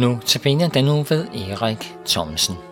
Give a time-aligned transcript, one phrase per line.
[0.00, 2.69] Nu tabiner den nu ved Erik Thomsen.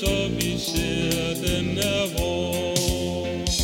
[0.00, 3.54] Så vi ser, den er vores.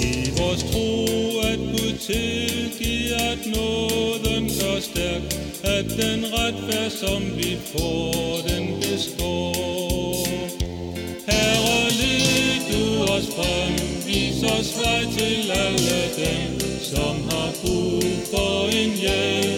[0.00, 1.04] I vores tro,
[1.52, 5.22] at Gud tilgiver, at nåden gør stærk,
[5.64, 8.12] at den retfærd, som vi får,
[8.48, 10.26] den består.
[11.28, 13.72] Herre, led du os frem,
[14.06, 18.02] vis os vej til alle dem, som har brug
[18.32, 19.57] for en hjælp.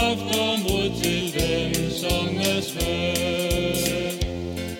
[0.00, 4.10] Giver kraft og mod til dem, som er svage.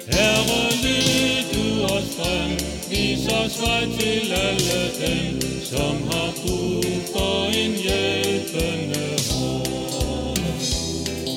[0.09, 2.51] Herre, led du os frem,
[2.91, 10.39] vis os vej til alle dem, som har brug for en hjælpende hånd.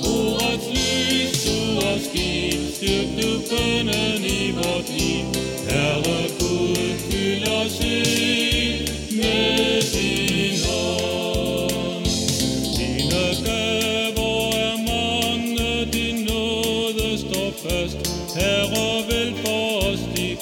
[0.03, 3.92] Ordets lys du os giv, styrk du bønnen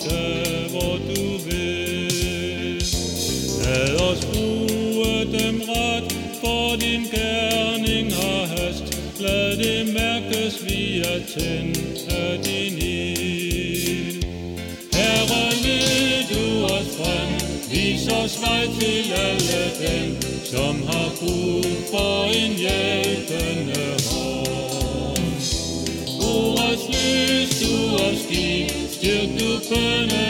[0.05, 2.83] os de du vil.
[3.63, 8.83] Lad os bruge dem ret, for din gerning har hast.
[9.19, 14.23] Lad det mærkes, vi er tændt af din ild.
[14.93, 17.29] Herre, led du os frem,
[17.71, 24.00] vis os vej til alle dem, som har brug for en hjælpende hånd.
[29.11, 30.20] Giv, styrk du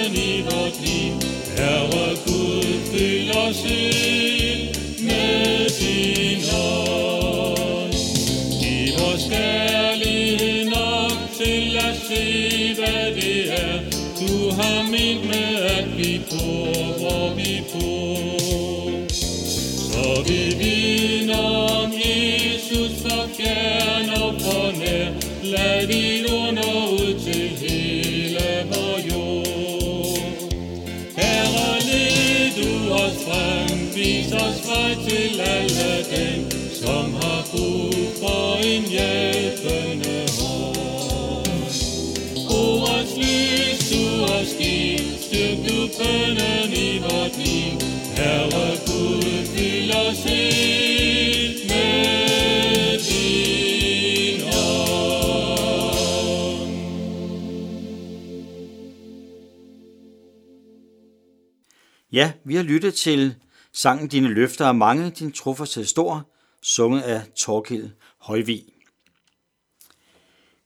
[62.13, 63.35] Ja, vi har lyttet til
[63.73, 66.29] sangen Dine løfter er mange, din trofasthed stor,
[66.61, 68.63] sunget af Torkild Højvig.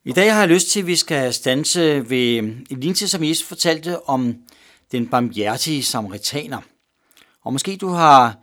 [0.04, 3.48] I dag har jeg lyst til, at vi skal stanse ved en lignelse, som Jesus
[3.48, 4.34] fortalte om
[4.92, 6.60] den barmhjertige samaritaner.
[7.44, 8.36] Og måske du har,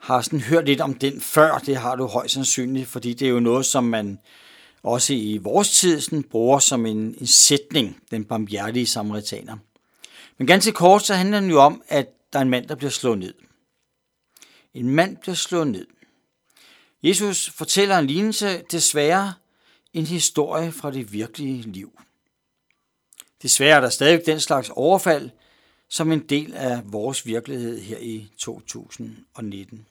[0.00, 3.30] har sådan hørt lidt om den før, det har du højst sandsynligt, fordi det er
[3.30, 4.18] jo noget, som man
[4.82, 9.56] også i vores tid sådan, bruger som en, en sætning, den barmhjertige samaritaner.
[10.38, 12.90] Men ganske kort, så handler den jo om, at der er en mand, der bliver
[12.90, 13.34] slået ned.
[14.74, 15.86] En mand bliver slået ned.
[17.02, 19.34] Jesus fortæller en lignelse, desværre
[19.92, 22.00] en historie fra det virkelige liv.
[23.42, 25.30] Desværre er der stadig den slags overfald,
[25.88, 29.86] som en del af vores virkelighed her i 2019.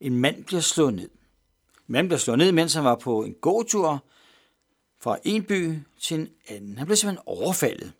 [0.00, 1.10] En mand bliver slået ned.
[1.88, 4.04] En mand bliver slået ned, mens han var på en gåtur
[5.00, 6.78] fra en by til en anden.
[6.78, 7.92] Han blev simpelthen overfaldet.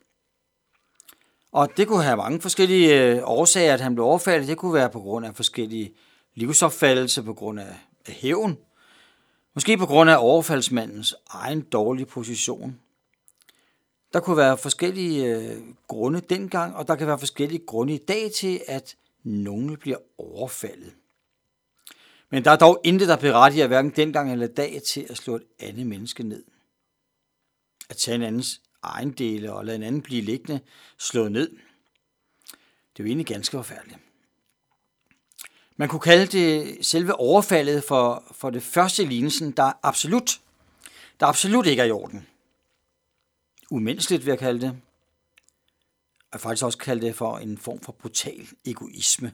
[1.53, 4.47] Og det kunne have mange forskellige øh, årsager, at han blev overfaldet.
[4.47, 5.93] Det kunne være på grund af forskellige
[6.35, 7.75] livsopfattelser, på grund af
[8.07, 8.57] hævn.
[9.53, 12.79] Måske på grund af overfaldsmandens egen dårlige position.
[14.13, 15.57] Der kunne være forskellige øh,
[15.87, 20.93] grunde dengang, og der kan være forskellige grunde i dag til, at nogen bliver overfaldet.
[22.29, 25.35] Men der er dog intet, der berettiger hverken dengang eller i dag til at slå
[25.35, 26.43] et andet menneske ned.
[27.89, 30.59] At tage en andens ejendele og lade en anden blive liggende
[30.97, 31.49] slået ned.
[32.97, 33.99] Det var egentlig ganske forfærdeligt.
[35.75, 40.41] Man kunne kalde det selve overfaldet for, for det første lignelsen, der absolut,
[41.19, 42.27] der absolut ikke er i orden.
[43.71, 44.77] Umenneskeligt vil jeg kalde det.
[46.31, 49.33] Og faktisk også kalde det for en form for brutal egoisme.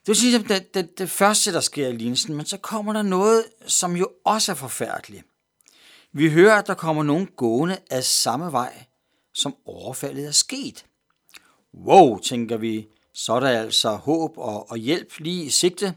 [0.00, 2.92] Det vil sige, at det, det, det første, der sker i lignelsen, men så kommer
[2.92, 5.24] der noget, som jo også er forfærdeligt.
[6.16, 8.84] Vi hører, at der kommer nogen gående af samme vej,
[9.32, 10.86] som overfaldet er sket.
[11.74, 15.94] Wow, tænker vi, så er der altså håb og, og hjælp lige i sigte.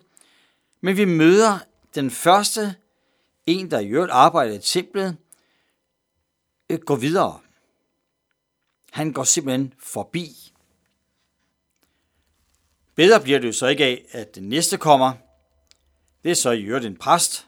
[0.82, 1.60] Men vi møder
[1.96, 2.76] den første,
[3.46, 5.18] en der i øvrigt arbejder i templet,
[6.70, 7.40] øh, går videre.
[8.92, 10.54] Han går simpelthen forbi.
[12.96, 15.14] Bedre bliver det jo så ikke af, at den næste kommer.
[16.24, 17.48] Det er så i øvrigt en præst,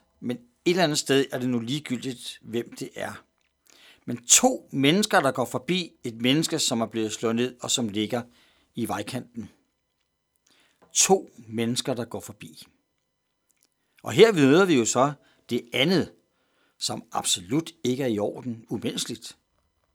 [0.69, 3.23] et eller andet sted er det nu ligegyldigt, hvem det er.
[4.05, 7.89] Men to mennesker, der går forbi et menneske, som er blevet slået ned og som
[7.89, 8.23] ligger
[8.75, 9.49] i vejkanten.
[10.93, 12.67] To mennesker, der går forbi.
[14.03, 15.13] Og her møder vi jo så
[15.49, 16.13] det andet,
[16.77, 19.37] som absolut ikke er i orden, umenneskeligt,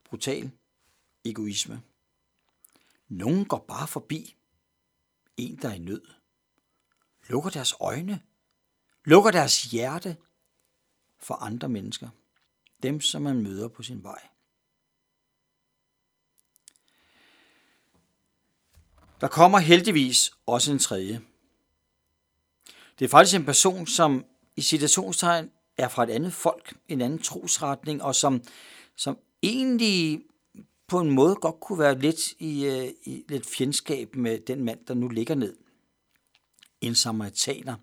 [0.05, 0.50] brutal,
[1.25, 1.82] egoisme.
[3.09, 4.37] Nogen går bare forbi.
[5.37, 6.03] En, der er i nød.
[7.29, 8.21] Lukker deres øjne.
[9.05, 10.17] Lukker deres hjerte
[11.25, 12.09] for andre mennesker.
[12.82, 14.21] Dem, som man møder på sin vej.
[19.21, 21.21] Der kommer heldigvis også en tredje.
[22.99, 24.25] Det er faktisk en person, som
[24.56, 28.43] i citationstegn er fra et andet folk, en anden trosretning, og som,
[28.97, 30.23] som egentlig
[30.88, 34.87] på en måde godt kunne være lidt i, øh, i lidt fjendskab med den mand,
[34.87, 35.56] der nu ligger ned.
[36.81, 37.76] En samaritaner.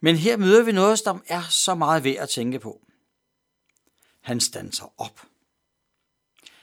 [0.00, 2.80] Men her møder vi noget, som er så meget værd at tænke på.
[4.20, 5.20] Han standser op.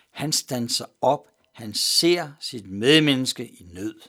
[0.10, 1.28] Han standser op.
[1.54, 4.02] Han ser sit medmenneske i nød.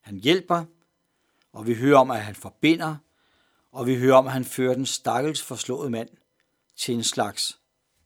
[0.00, 0.64] Han hjælper,
[1.52, 2.96] og vi hører om, at han forbinder,
[3.72, 6.08] og vi hører om, at han fører den stakkels forslåede mand
[6.76, 7.58] til en slags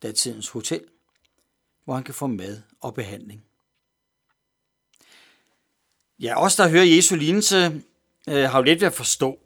[0.03, 0.85] datidens hotel,
[1.85, 3.45] hvor han kan få mad og behandling.
[6.19, 7.83] Ja, os der hører Jesu lignelse,
[8.29, 9.39] øh, har jo lidt ved at forstå,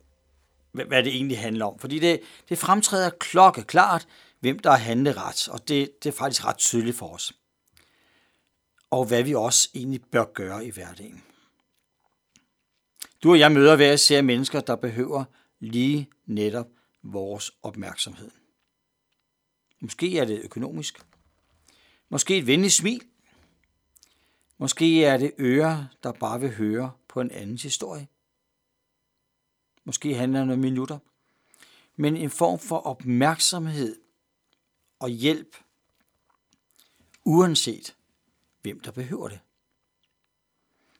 [0.73, 1.79] hvad det egentlig handler om.
[1.79, 4.09] Fordi det, det fremtræder klokkeklart,
[4.41, 4.77] hvem der er
[5.17, 7.33] ret, og det, det er faktisk ret tydeligt for os.
[8.91, 11.23] Og hvad vi også egentlig bør gøre i hverdagen.
[13.23, 15.25] Du og jeg møder hver især mennesker, der behøver
[15.61, 16.67] lige netop
[17.03, 18.31] vores opmærksomhed.
[19.81, 21.03] Måske er det økonomisk.
[22.09, 23.01] Måske et venligt smil.
[24.59, 28.07] Måske er det ører, der bare vil høre på en andens historie.
[29.85, 30.99] Måske handler det om minutter.
[31.97, 34.01] Men en form for opmærksomhed
[34.99, 35.57] og hjælp,
[37.25, 37.97] uanset
[38.63, 39.41] hvem der behøver det.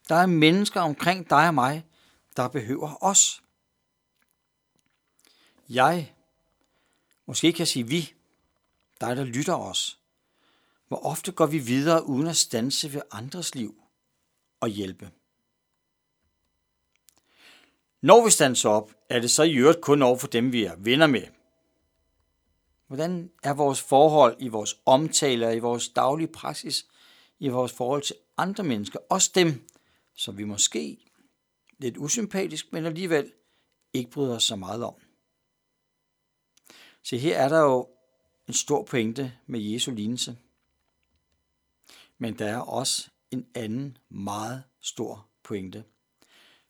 [0.09, 1.85] Der er mennesker omkring dig og mig,
[2.35, 3.43] der behøver os.
[5.69, 6.15] Jeg,
[7.25, 8.13] måske kan jeg sige vi,
[9.01, 9.99] dig der lytter os.
[10.87, 13.83] Hvor ofte går vi videre uden at stanse ved andres liv
[14.59, 15.11] og hjælpe.
[18.03, 20.75] Når vi standser op, er det så i øvrigt kun over for dem, vi er
[20.75, 21.23] venner med.
[22.87, 26.87] Hvordan er vores forhold i vores omtaler, i vores daglige praksis,
[27.39, 29.69] i vores forhold til andre mennesker, også dem,
[30.15, 30.97] som vi måske
[31.77, 33.31] lidt usympatisk, men alligevel
[33.93, 34.95] ikke bryder os så meget om.
[37.01, 37.89] Så her er der jo
[38.47, 40.37] en stor pointe med Jesu lignelse.
[42.17, 45.83] Men der er også en anden meget stor pointe.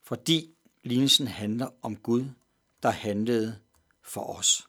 [0.02, 2.26] Fordi lignelsen handler om Gud,
[2.84, 3.60] der handlede
[4.02, 4.68] for os.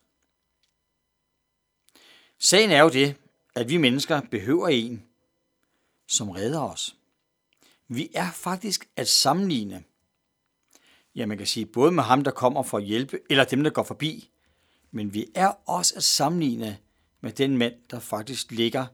[2.38, 3.16] Sagen er jo det,
[3.54, 5.04] at vi mennesker behøver en,
[6.06, 6.96] som redder os.
[7.88, 9.84] Vi er faktisk at sammenligne
[11.16, 13.70] ja, man kan sige, både med ham, der kommer for at hjælpe, eller dem, der
[13.70, 14.30] går forbi.
[14.90, 16.78] Men vi er også at sammenligne
[17.20, 18.86] med den mand, der faktisk ligger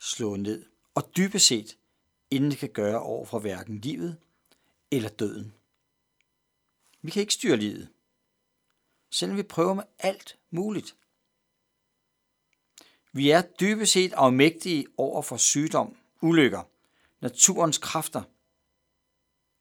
[0.00, 1.76] slået ned, og dybest set
[2.30, 4.16] intet kan gøre over for hverken livet
[4.90, 5.52] eller døden.
[7.06, 7.88] Vi kan ikke styre livet,
[9.10, 10.96] selvom vi prøver med alt muligt.
[13.12, 16.62] Vi er dybest set afmægtige over for sygdom, ulykker,
[17.20, 18.22] naturens kræfter,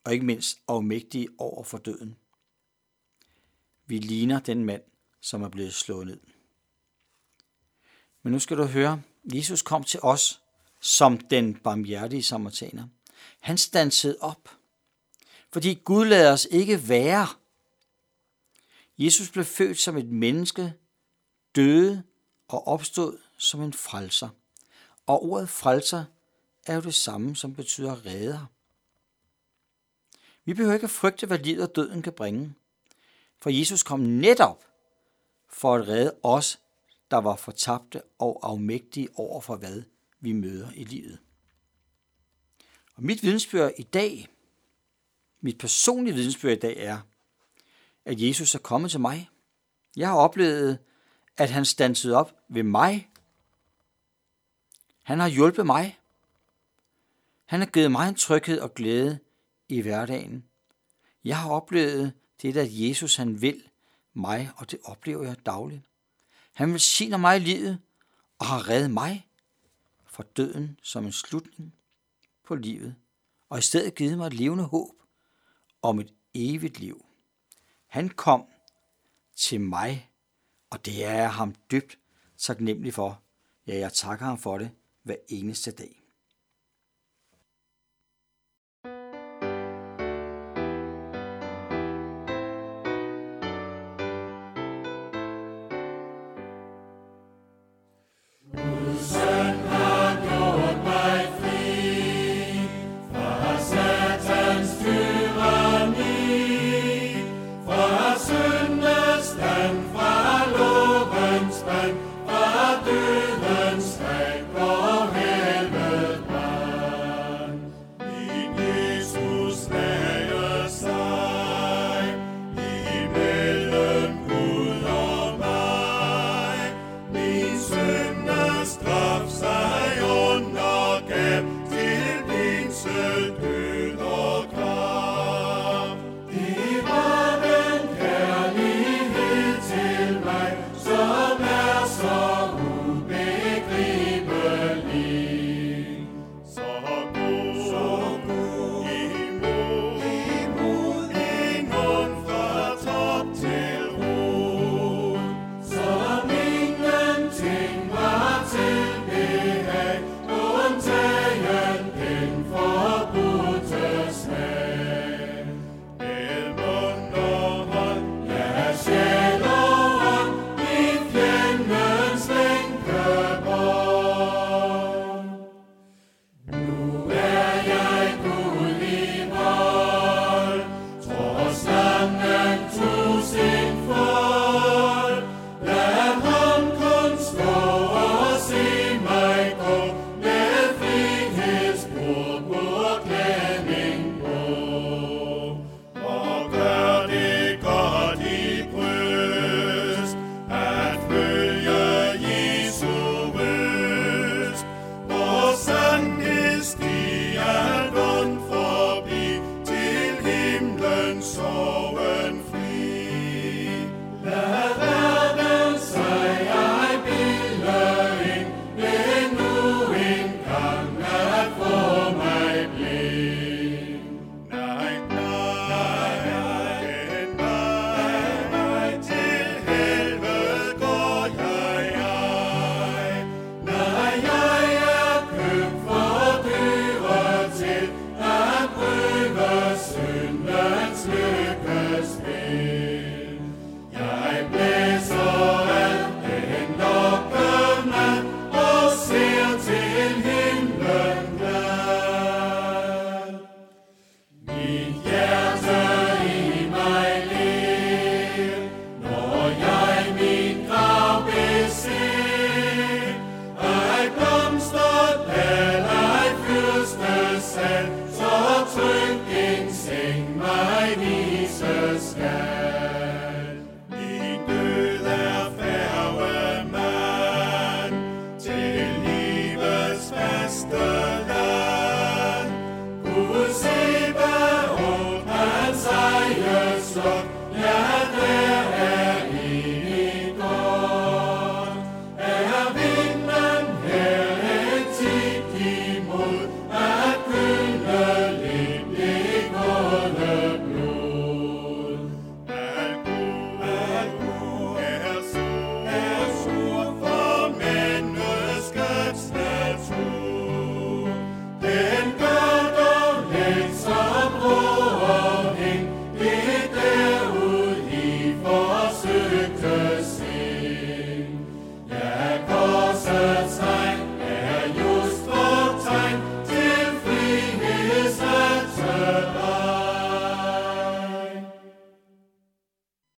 [0.03, 2.17] og ikke mindst afmægtige over for døden.
[3.85, 4.83] Vi ligner den mand,
[5.21, 6.19] som er blevet slået ned.
[8.23, 10.41] Men nu skal du høre, Jesus kom til os
[10.81, 12.87] som den barmhjertige samaritaner.
[13.39, 14.49] Han stansede op,
[15.55, 17.27] fordi Gud lader os ikke være.
[18.97, 20.73] Jesus blev født som et menneske,
[21.55, 22.03] døde
[22.47, 24.29] og opstod som en frelser.
[25.05, 26.05] Og ordet frelser
[26.65, 28.45] er jo det samme, som betyder redder.
[30.45, 32.53] Vi behøver ikke at frygte, hvad livet og døden kan bringe.
[33.37, 34.63] For Jesus kom netop
[35.49, 36.59] for at redde os,
[37.11, 39.83] der var fortabte og afmægtige over for hvad
[40.19, 41.19] vi møder i livet.
[42.95, 44.34] Og mit vidensbyrd i dag,
[45.41, 46.99] mit personlige vidensbyrd i dag er,
[48.05, 49.29] at Jesus er kommet til mig.
[49.95, 50.79] Jeg har oplevet,
[51.37, 53.09] at han stansede op ved mig.
[55.03, 55.99] Han har hjulpet mig.
[57.45, 59.19] Han har givet mig en tryghed og glæde
[59.69, 60.45] i hverdagen.
[61.23, 63.63] Jeg har oplevet det, at Jesus han vil
[64.13, 65.81] mig, og det oplever jeg dagligt.
[66.53, 67.79] Han vil mig i livet
[68.39, 69.27] og har reddet mig
[70.05, 71.75] fra døden som en slutning
[72.43, 72.95] på livet,
[73.49, 75.04] og i stedet givet mig et levende håb
[75.85, 77.05] om et evigt liv.
[77.87, 78.45] Han kom
[79.35, 80.09] til mig,
[80.69, 81.97] og det er jeg ham dybt
[82.37, 83.21] taknemmelig for.
[83.67, 84.71] Ja, jeg takker ham for det
[85.03, 86.04] hver eneste dag.